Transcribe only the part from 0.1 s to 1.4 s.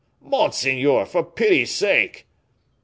monseigneur! for